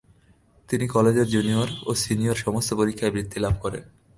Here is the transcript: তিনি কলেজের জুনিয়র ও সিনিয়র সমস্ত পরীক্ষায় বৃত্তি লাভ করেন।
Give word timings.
তিনি 0.69 0.85
কলেজের 0.87 1.27
জুনিয়র 1.27 1.69
ও 1.85 1.91
সিনিয়র 1.93 2.35
সমস্ত 2.35 2.69
পরীক্ষায় 2.73 3.11
বৃত্তি 3.11 3.37
লাভ 3.39 3.55
করেন। 3.61 3.83